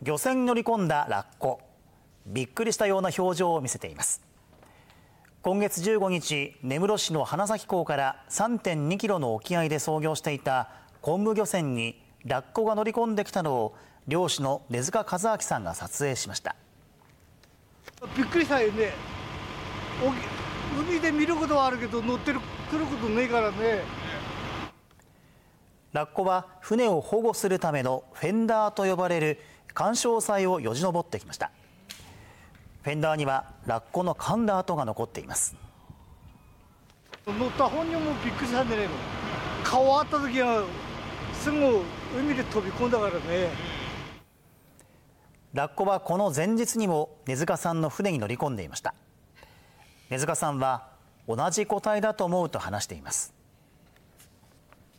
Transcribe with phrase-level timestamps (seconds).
[0.00, 1.60] 漁船に乗り込んだラッコ。
[2.24, 4.22] びっくりしたような表情を見せています。
[5.42, 13.76] 今月15日根室市の花咲港から3.2キロの沖合で操業していた昆布漁船にラッコが乗り込んできたのを
[14.06, 16.54] 漁師の根塚和明さんが撮影しました。
[18.16, 18.92] びっくりしたよね。
[20.78, 22.38] 海で見ることはあるけど乗ってる
[22.70, 23.82] 来ることねえからね。
[25.92, 29.40] ラッコは船を保護するためのフェンダーと呼ばれる
[29.74, 31.50] 干渉材をよじ登ってきました。
[32.82, 35.56] フェンダーにはラッコの噛んだ跡が残っています。
[37.26, 38.92] 乗った本人もびっくりしたんじゃないの？
[39.64, 40.64] 顔あった時は
[41.34, 41.82] すぐ
[42.18, 43.50] 海で飛び込んだからね。
[45.54, 48.94] ラッコはこの前日にも根塚さんの船に乗り込んでいました。
[50.10, 50.88] 根塚さんは
[51.26, 53.34] 同じ個体だと思うと話しています